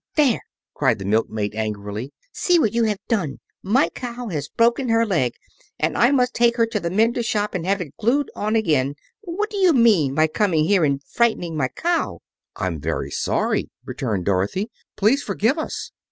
"There!" 0.15 0.41
cried 0.73 0.97
the 0.97 1.05
milkmaid 1.05 1.53
angrily. 1.53 2.11
"See 2.33 2.57
what 2.57 2.73
you 2.73 2.85
have 2.85 2.97
done! 3.07 3.37
My 3.61 3.89
cow 3.89 4.29
has 4.29 4.49
broken 4.49 4.89
her 4.89 5.05
leg, 5.05 5.33
and 5.79 5.95
I 5.95 6.09
must 6.09 6.33
take 6.33 6.57
her 6.57 6.65
to 6.65 6.79
the 6.79 6.89
mender's 6.89 7.27
shop 7.27 7.53
and 7.53 7.67
have 7.67 7.81
it 7.81 7.95
glued 7.97 8.31
on 8.35 8.55
again. 8.55 8.95
What 9.21 9.51
do 9.51 9.57
you 9.57 9.73
mean 9.73 10.15
by 10.15 10.25
coming 10.25 10.65
here 10.65 10.83
and 10.83 11.03
frightening 11.03 11.55
my 11.55 11.67
cow?" 11.67 12.19
"I'm 12.55 12.79
very 12.81 13.11
sorry," 13.11 13.69
returned 13.85 14.25
Dorothy. 14.25 14.71
"Please 14.97 15.21
forgive 15.21 15.59
us." 15.59 15.91